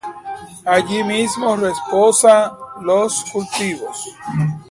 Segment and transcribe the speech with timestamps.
[0.65, 2.51] Allí asimismo reposan
[2.81, 4.03] los cautivos;